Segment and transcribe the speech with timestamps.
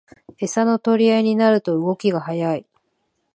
[0.39, 2.65] エサの取り合いになると動きが速い